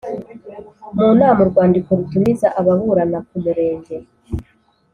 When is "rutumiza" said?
1.99-2.47